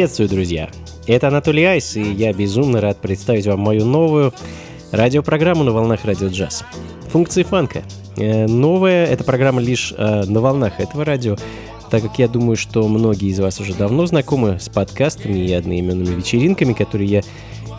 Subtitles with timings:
[0.00, 0.70] Приветствую, друзья!
[1.06, 4.32] Это Анатолий Айс, и я безумно рад представить вам мою новую
[4.92, 6.64] радиопрограмму на волнах радио джаз.
[7.10, 7.82] Функции фанка.
[8.16, 11.36] Э, новая эта программа лишь э, на волнах этого радио,
[11.90, 16.14] так как я думаю, что многие из вас уже давно знакомы с подкастами и одноименными
[16.14, 17.20] вечеринками, которые я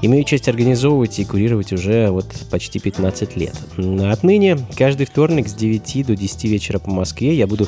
[0.03, 3.55] имею честь организовывать и курировать уже вот почти 15 лет.
[4.03, 7.67] Отныне каждый вторник с 9 до 10 вечера по Москве я буду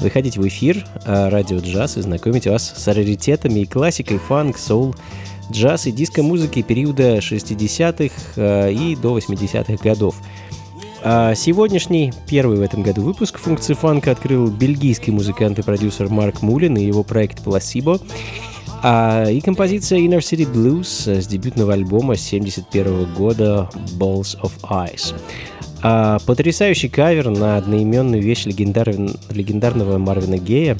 [0.00, 4.94] выходить в эфир а, радио джаз и знакомить вас с раритетами и классикой фанк, соул,
[5.50, 10.16] джаз и диско-музыки периода 60-х а, и до 80-х годов.
[11.02, 16.42] А сегодняшний, первый в этом году выпуск функции фанка открыл бельгийский музыкант и продюсер Марк
[16.42, 18.00] Мулин и его проект Placebo.
[18.82, 25.14] А, и композиция Inner City Blues с дебютного альбома 71 года Balls of Ice.
[25.82, 28.88] А, потрясающий кавер на одноименную вещь легендар...
[29.30, 30.76] легендарного Марвина Гея.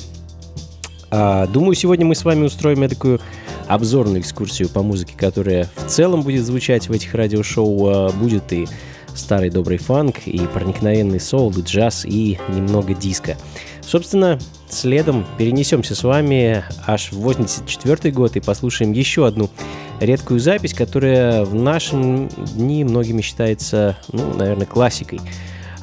[1.10, 3.20] А, думаю, сегодня мы с вами устроим такую
[3.66, 7.86] обзорную экскурсию по музыке, которая в целом будет звучать в этих радиошоу.
[7.86, 8.66] А, будет и
[9.14, 13.36] старый добрый фанк, и проникновенный соул, и джаз, и немного диска.
[13.80, 14.38] Собственно,
[14.72, 15.26] следом.
[15.36, 19.50] Перенесемся с вами аж в 84 год и послушаем еще одну
[20.00, 25.20] редкую запись, которая в нашем дни многими считается, ну, наверное, классикой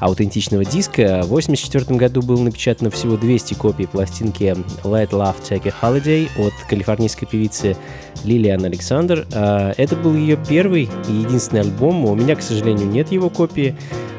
[0.05, 1.21] аутентичного диска.
[1.23, 6.53] В 1984 году было напечатано всего 200 копий пластинки Let Love Take a Holiday от
[6.69, 7.75] калифорнийской певицы
[8.23, 9.25] Лилиан Александр.
[9.31, 12.05] Это был ее первый и единственный альбом.
[12.05, 13.75] У меня, к сожалению, нет его копии,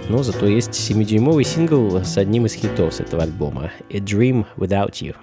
[0.09, 4.93] но зато есть 7-дюймовый сингл с одним из хитов с этого альбома «A Dream Without
[5.01, 5.15] You».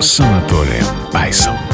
[0.00, 1.65] С Анатолием Айсом.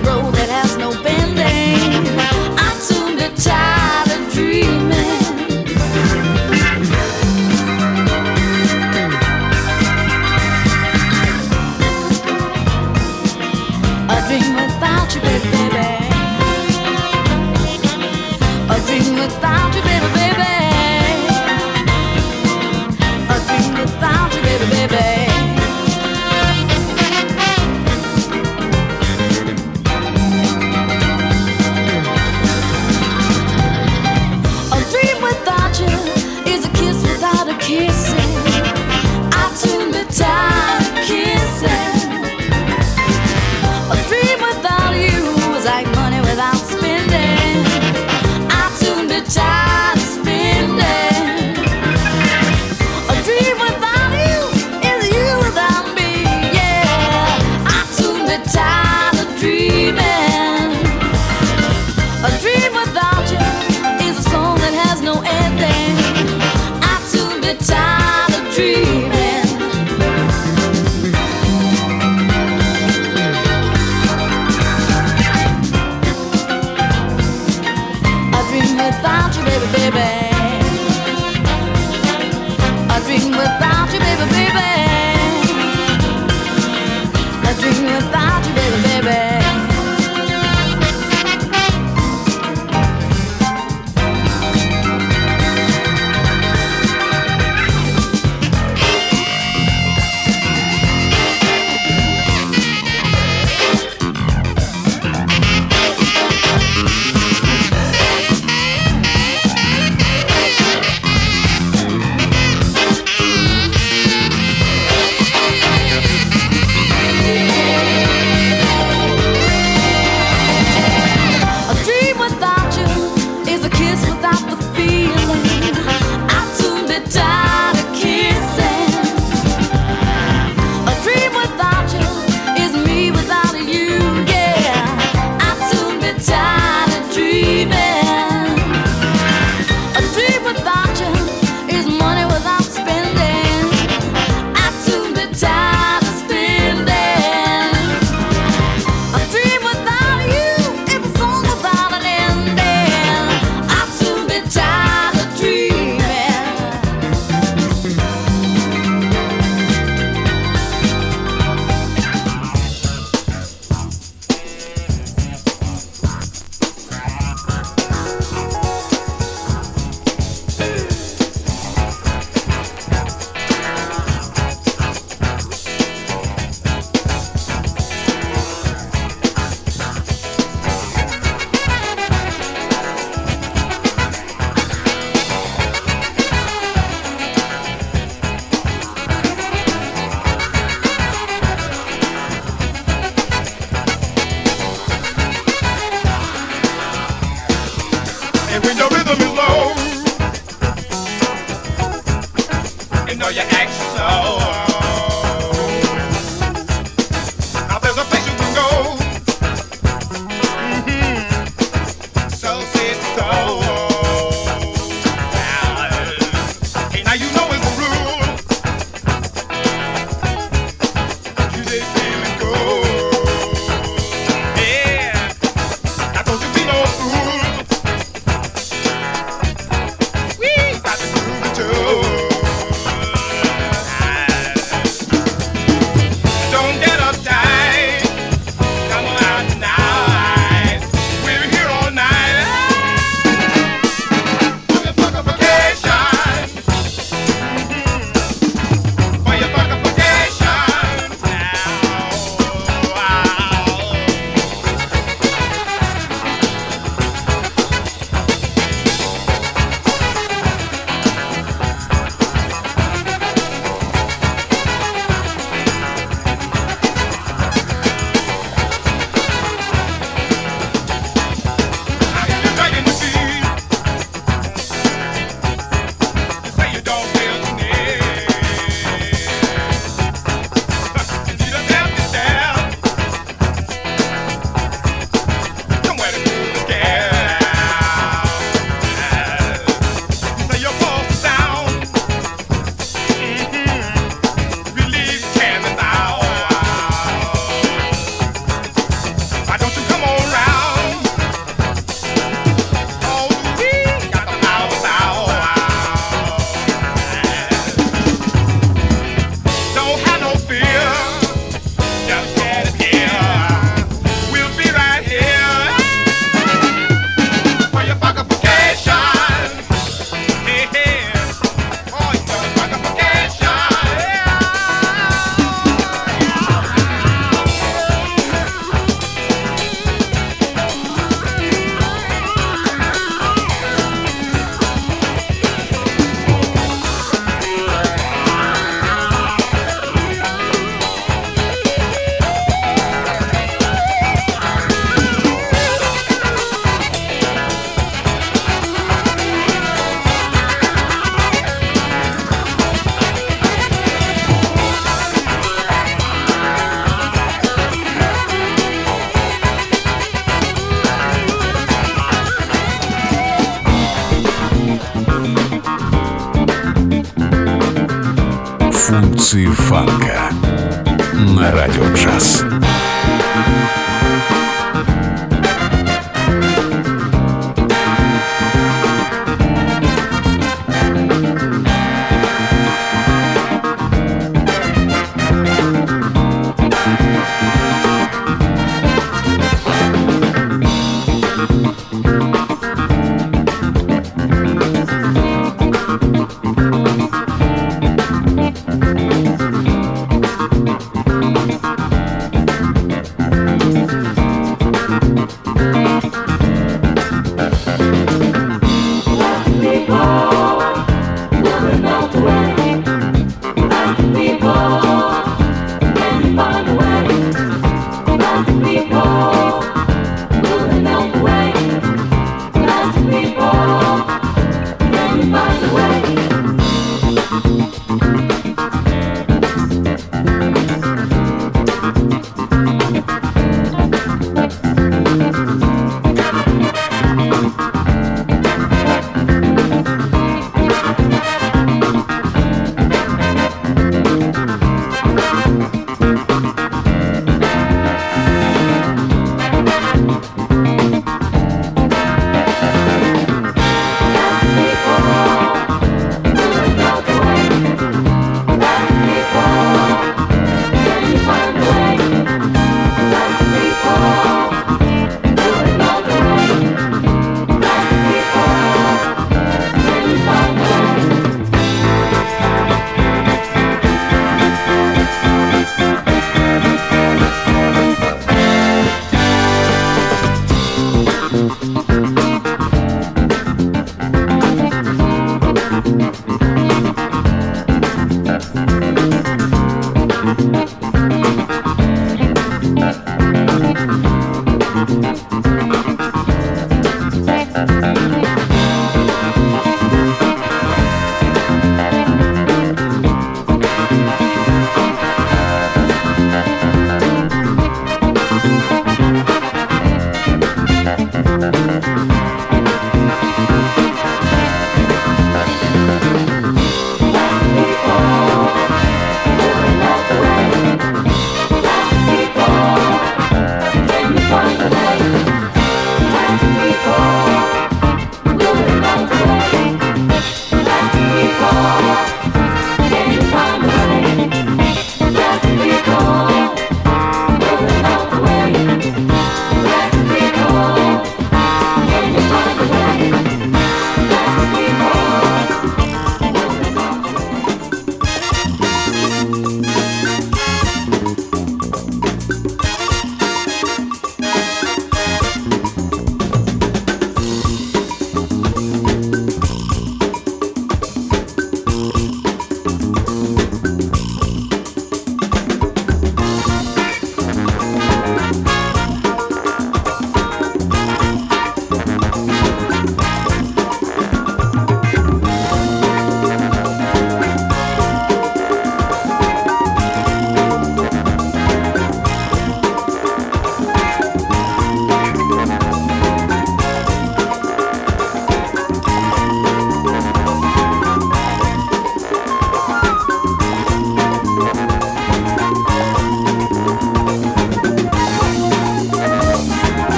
[0.00, 0.67] road that has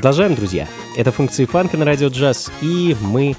[0.00, 0.66] Продолжаем, друзья.
[0.96, 3.36] Это функции фанка на радио джаз, и мы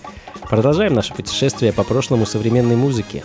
[0.47, 3.23] продолжаем наше путешествие по прошлому современной музыки.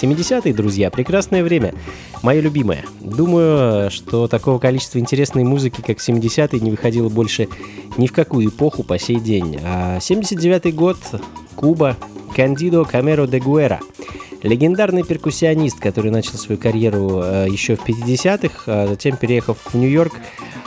[0.00, 1.74] 70-е, друзья, прекрасное время.
[2.22, 2.84] Мое любимое.
[3.00, 7.48] Думаю, что такого количества интересной музыки, как 70-е, не выходило больше
[7.96, 9.58] ни в какую эпоху по сей день.
[9.64, 10.98] А 79-й год,
[11.56, 11.96] Куба,
[12.36, 13.80] Кандидо Камеро де Гуэра.
[14.42, 20.12] Легендарный перкуссионист, который начал свою карьеру э, еще в 50-х, а затем, переехав в Нью-Йорк,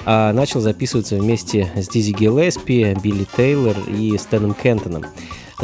[0.05, 5.05] э, начал записываться вместе с Дизи Гиллеспи, Билли Тейлор и Стэном Кентоном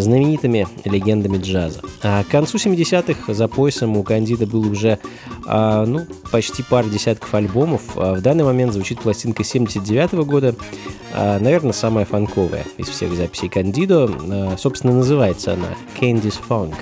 [0.02, 1.82] знаменитыми легендами джаза.
[2.02, 5.00] А к концу 70-х за поясом у Кандида был уже
[5.46, 7.82] а, ну, почти пара десятков альбомов.
[7.96, 10.56] А в данный момент звучит пластинка 79 -го года,
[11.14, 14.10] а, наверное, самая фанковая из всех записей Кандидо.
[14.10, 16.76] А, собственно, называется она Candy's Funk,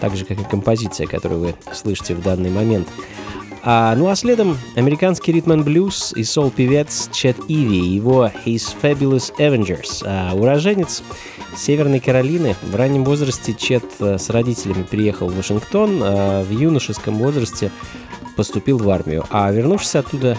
[0.00, 2.88] так же, как и композиция, которую вы слышите в данный момент.
[3.62, 10.02] А, ну а следом американский ритм блюз и сол-певец Чет Иви, его His Fabulous Avengers,
[10.04, 11.02] а, уроженец
[11.56, 12.56] Северной Каролины.
[12.62, 17.70] В раннем возрасте Чет э, с родителями приехал в Вашингтон, а в юношеском возрасте
[18.40, 20.38] поступил в армию, а вернувшись оттуда,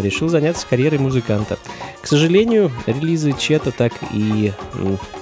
[0.00, 1.58] решил заняться карьерой музыканта.
[2.00, 4.52] К сожалению, релизы Чета так и,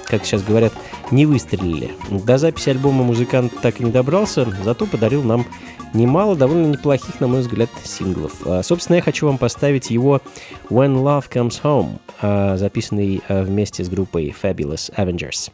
[0.05, 0.71] как сейчас говорят,
[1.11, 1.91] не выстрелили.
[2.09, 5.45] До записи альбома музыкант так и не добрался, зато подарил нам
[5.93, 8.31] немало довольно неплохих, на мой взгляд, синглов.
[8.45, 10.21] А, собственно, я хочу вам поставить его
[10.69, 15.51] When Love Comes Home, а, записанный а, вместе с группой Fabulous Avengers.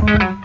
[0.00, 0.39] When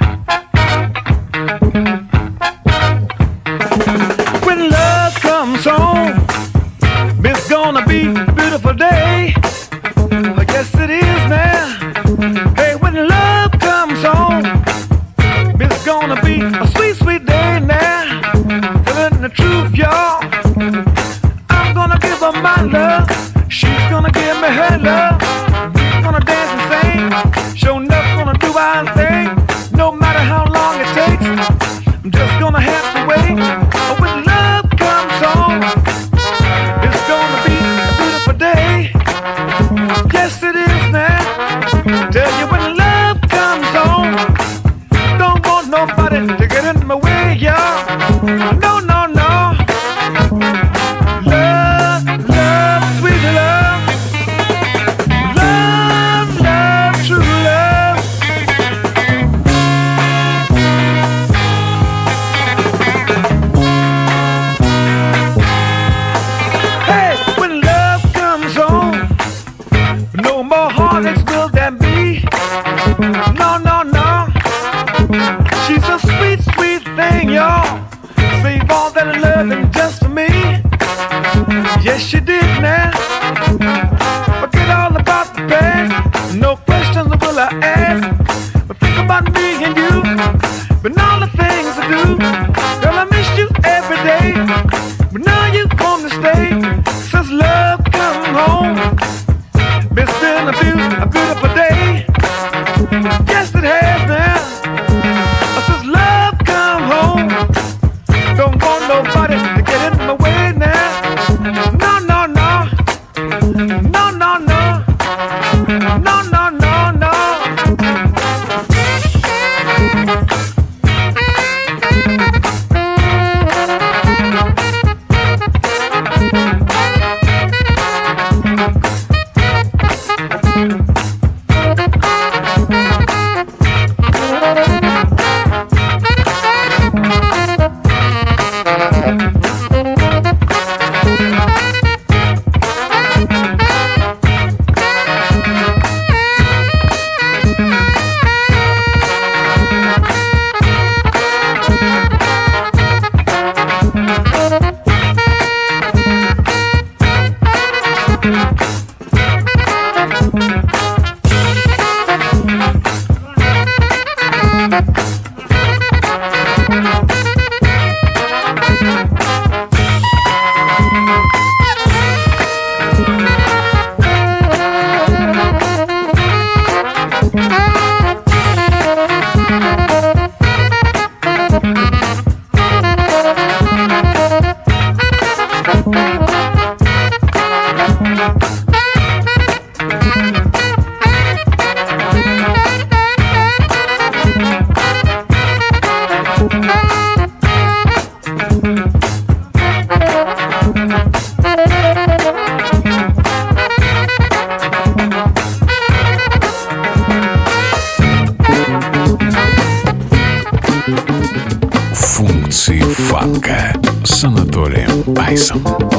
[215.25, 215.57] Айсом.
[215.63, 215.94] Deep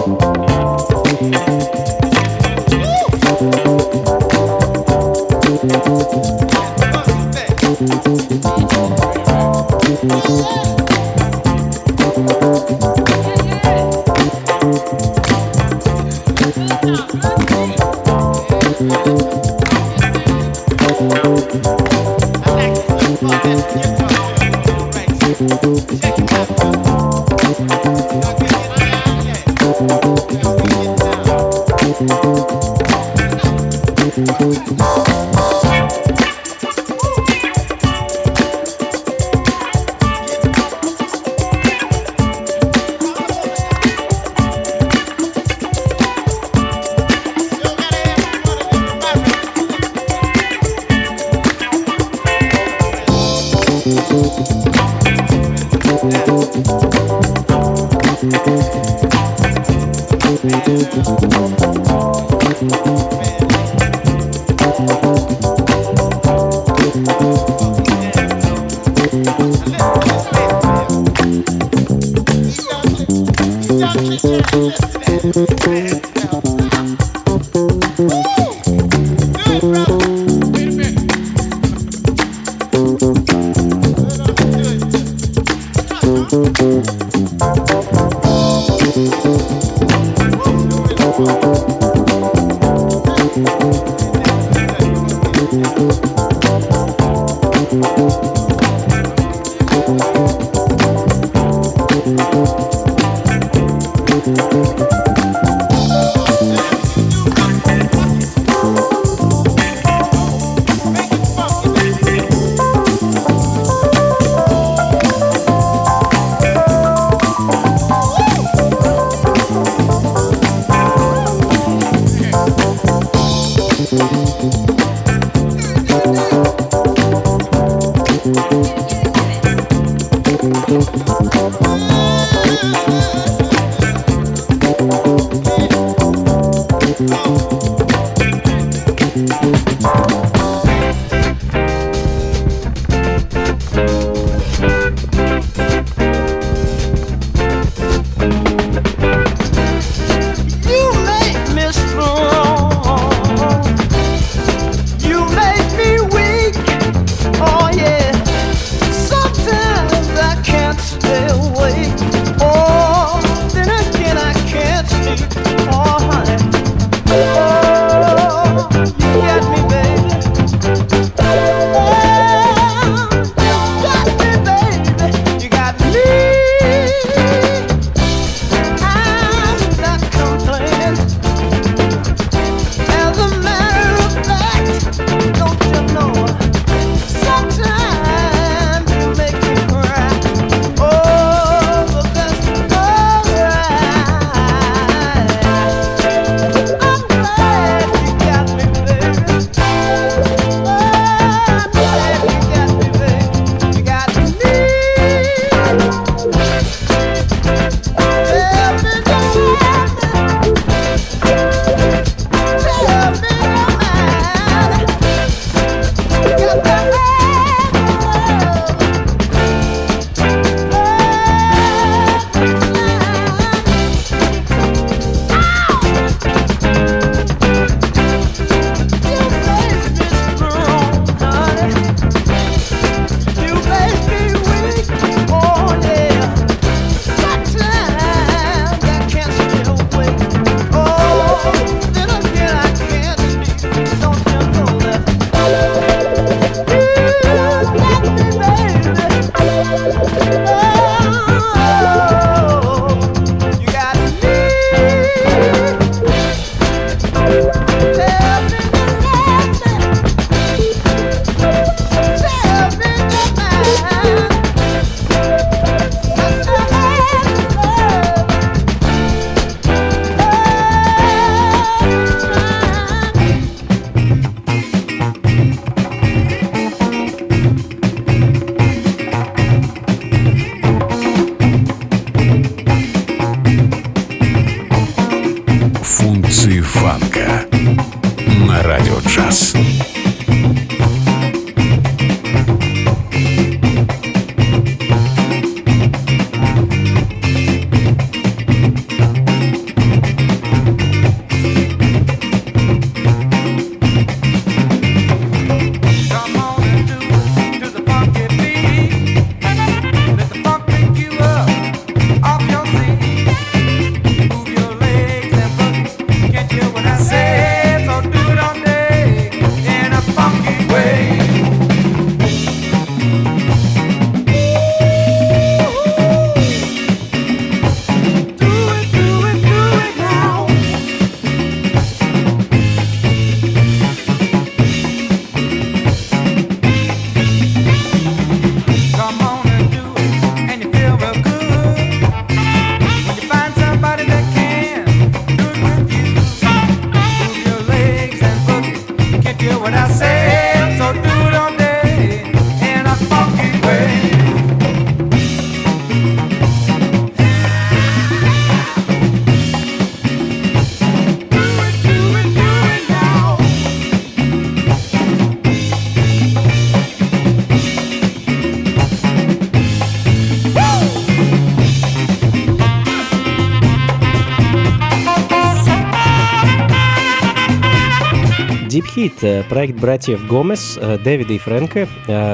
[379.20, 381.88] проект братьев Гомес, Дэвида и Фрэнка,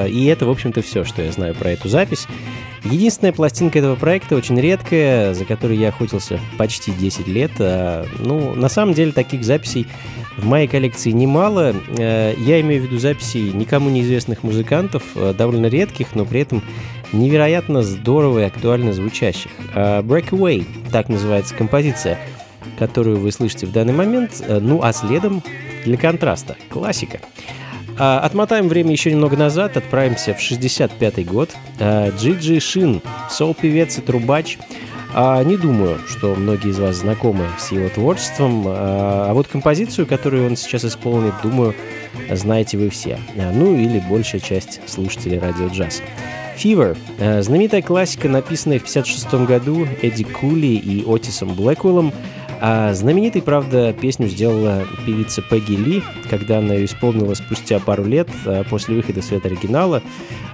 [0.07, 2.27] и это, в общем-то, все, что я знаю про эту запись.
[2.83, 7.51] Единственная пластинка этого проекта очень редкая, за которой я охотился почти 10 лет.
[7.57, 9.87] Ну, на самом деле, таких записей
[10.35, 11.73] в моей коллекции немало.
[11.97, 15.03] Я имею в виду записи никому неизвестных музыкантов,
[15.37, 16.61] довольно редких, но при этом
[17.13, 19.51] невероятно здорово и актуально звучащих.
[19.73, 22.19] Breakaway, так называется композиция–
[22.77, 24.43] которую вы слышите в данный момент.
[24.47, 25.43] Э, ну а следом
[25.85, 27.19] для контраста классика.
[27.97, 31.51] А, отмотаем время еще немного назад, отправимся в 65 год.
[31.79, 34.57] А, Джиджи Шин, сол-певец и трубач.
[35.13, 40.47] А, не думаю, что многие из вас знакомы с его творчеством, а, вот композицию, которую
[40.47, 41.75] он сейчас исполнит, думаю,
[42.31, 43.19] знаете вы все.
[43.35, 46.01] Ну или большая часть слушателей радио джаз.
[46.57, 46.95] Fever–
[47.41, 52.13] знаменитая классика, написанная в 1956 году Эдди Кули и Отисом Блэквеллом–
[52.65, 58.29] а знаменитый, правда, песню сделала певица Пегги Ли, когда она ее исполнила спустя пару лет
[58.45, 60.01] а, после выхода в свет оригинала.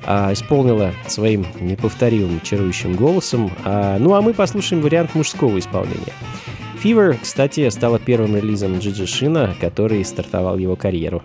[0.04, 3.52] А, исполнила своим неповторимым чарующим голосом.
[3.64, 6.14] А, ну а мы послушаем вариант мужского исполнения.
[6.84, 11.22] Fever, кстати, стала первым релизом Джиджи Шина, который стартовал его карьеру.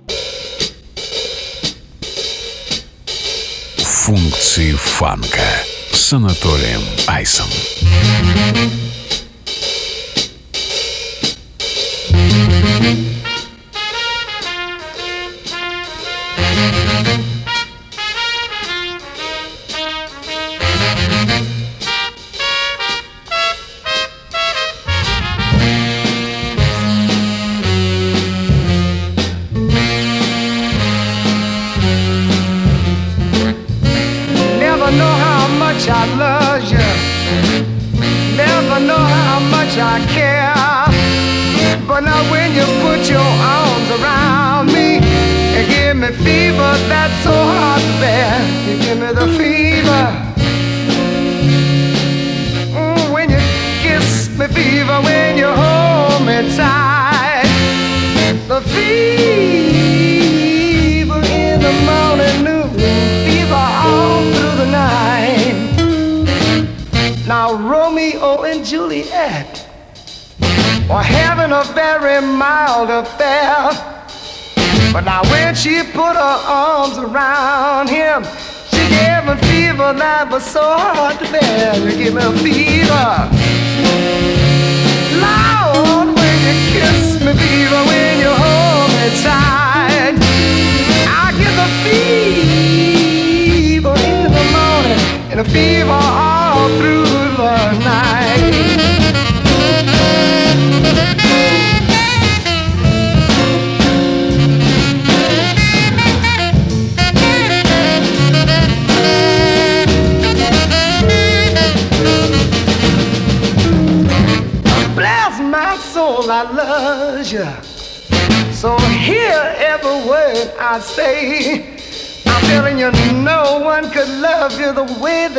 [3.78, 5.40] Функции фанка
[5.92, 7.46] с Анатолием Айсом.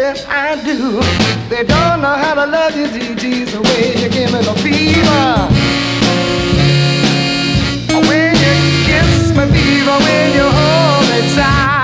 [0.05, 1.01] That I do.
[1.49, 5.25] They don't know how to love you, GG's, the way you give me the fever.
[8.07, 11.74] When you kiss me, fever, when you hold me tight.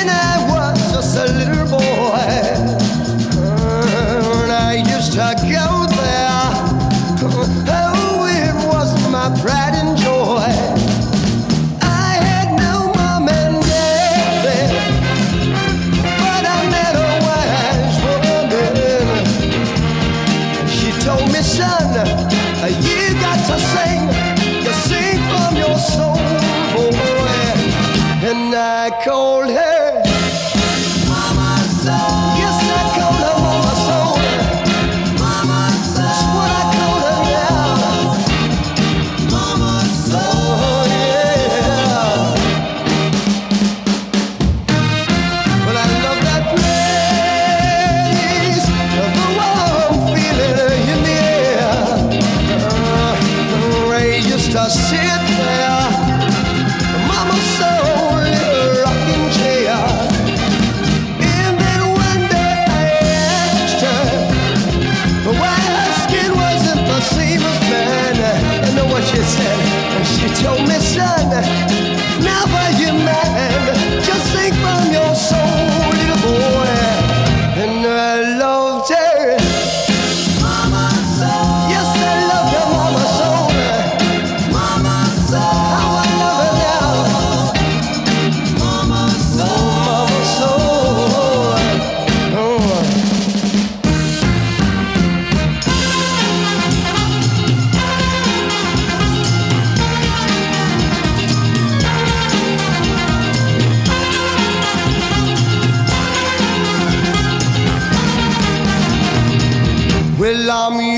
[110.55, 110.92] I mean.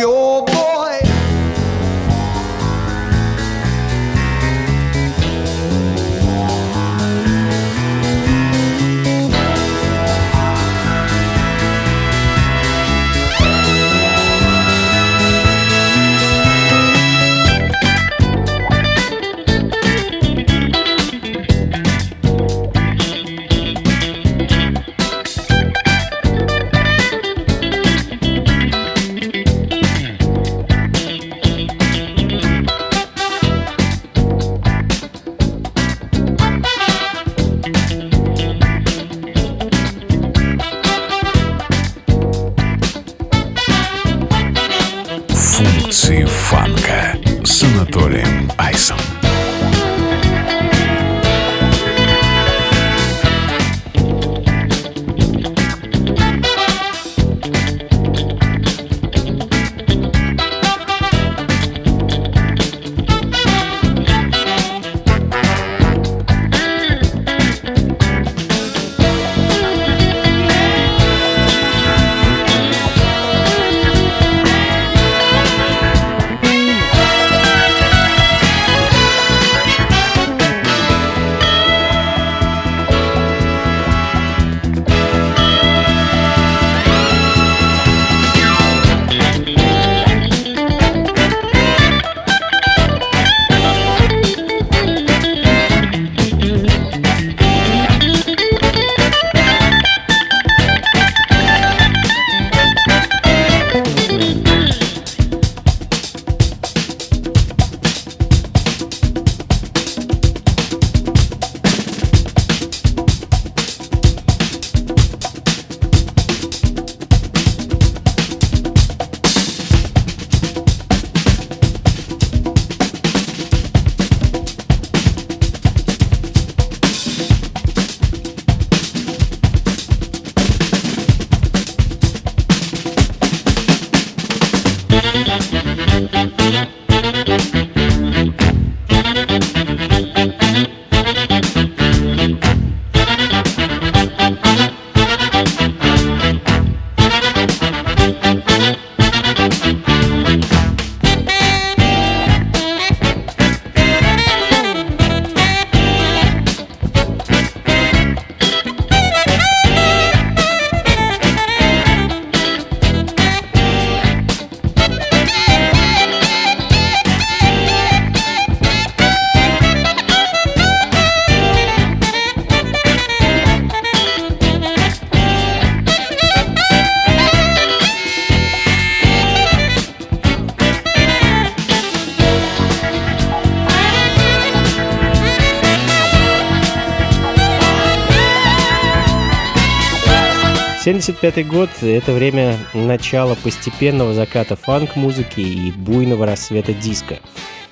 [191.25, 197.17] 75 год— это время начала постепенного заката фанк-музыки и буйного рассвета диска.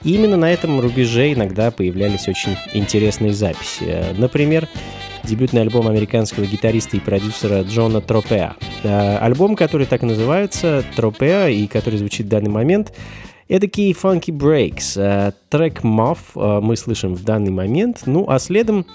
[0.04, 4.06] И именно на этом рубеже иногда появлялись очень интересные записи.
[4.18, 4.68] Например,
[5.24, 8.56] дебютный альбом американского гитариста и продюсера Джона Тропеа.
[8.82, 12.91] Э, альбом, который так и называется, Тропеа, и который звучит в данный момент,
[13.47, 14.99] Эдакий Funky Breaks.
[14.99, 18.03] Э, трек Muff э, мы слышим в данный момент.
[18.05, 18.85] Ну, а следом,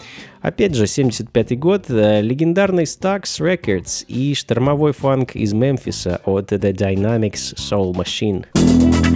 [0.41, 7.55] опять же, 75-й год, легендарный Stax Records и штормовой фанк из Мемфиса от The Dynamics
[7.57, 9.08] Soul Machine.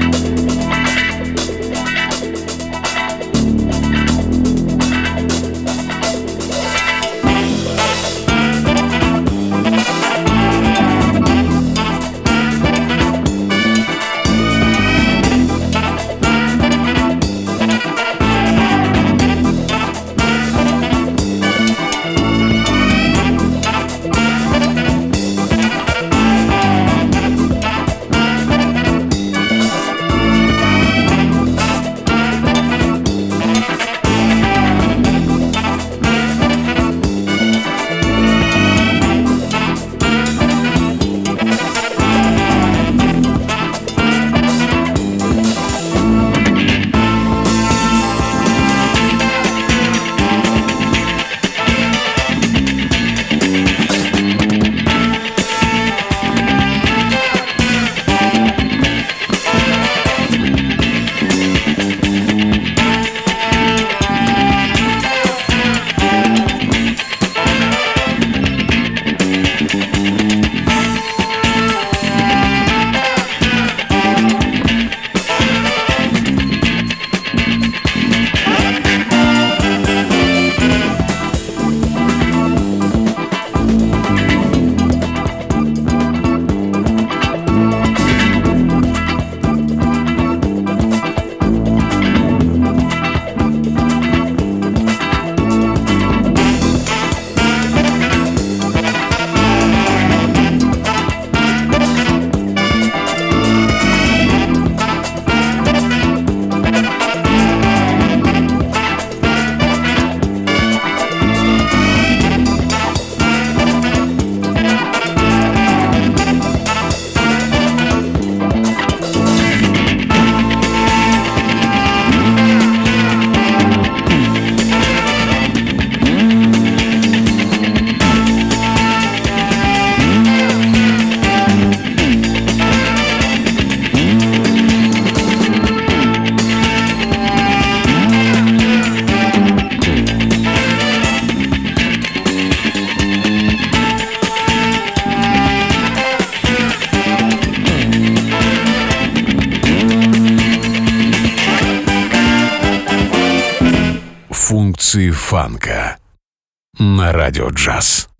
[156.82, 158.11] На радио джаз.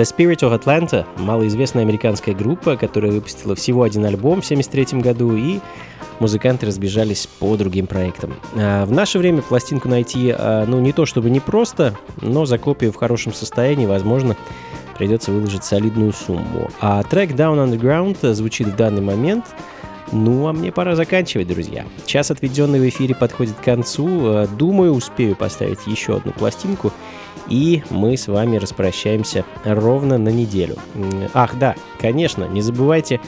[0.00, 5.36] The Spirit of Atlanta— малоизвестная американская группа, которая выпустила всего один альбом в 1973 году,
[5.36, 5.60] и
[6.20, 8.32] музыканты разбежались по другим проектам.
[8.54, 12.92] А в наше время пластинку найти, а, ну, не то чтобы непросто, но за копию
[12.92, 14.36] в хорошем состоянии, возможно,
[14.96, 16.70] придется выложить солидную сумму.
[16.80, 19.44] А трек Down Underground звучит в данный момент—
[20.12, 21.84] ну, а мне пора заканчивать, друзья.
[22.04, 24.46] Час, отведенный в эфире, подходит к концу.
[24.58, 26.92] Думаю, успею поставить еще одну пластинку.
[27.50, 30.76] И мы с вами распрощаемся ровно на неделю.
[31.34, 33.20] Ах, да, конечно, не забывайте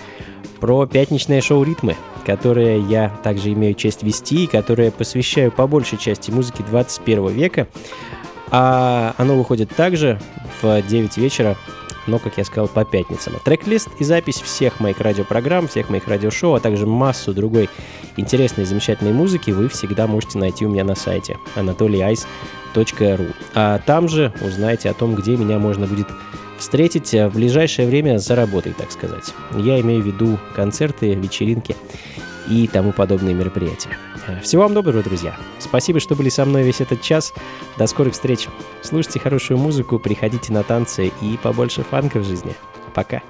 [0.60, 5.98] про пятничное шоу «Ритмы», которое я также имею честь вести и которое посвящаю по большей
[5.98, 7.66] части музыке 21 века.
[8.50, 10.20] А оно выходит также
[10.60, 11.56] в 9 вечера
[12.06, 13.34] но, как я сказал, по пятницам.
[13.44, 17.68] Трек-лист и запись всех моих радиопрограмм, всех моих радиошоу, а также массу другой
[18.16, 23.34] интересной и замечательной музыки вы всегда можете найти у меня на сайте anatolyice.ru.
[23.54, 26.08] А там же узнаете о том, где меня можно будет
[26.58, 29.34] встретить в ближайшее время за работой, так сказать.
[29.56, 31.76] Я имею в виду концерты, вечеринки
[32.48, 33.96] и тому подобные мероприятия.
[34.42, 35.36] Всего вам доброго, друзья.
[35.58, 37.32] Спасибо, что были со мной весь этот час.
[37.78, 38.48] До скорых встреч.
[38.82, 42.54] Слушайте хорошую музыку, приходите на танцы и побольше фанка в жизни.
[42.94, 43.22] Пока.